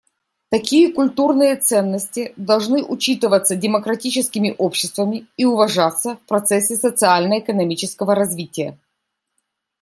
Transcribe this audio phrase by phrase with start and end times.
[0.49, 8.79] Такие культурные ценности должны учитываться демократическими обществами и уважаться в процессе социально-экономического развития.